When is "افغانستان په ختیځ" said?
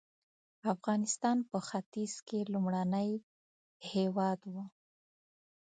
0.73-2.13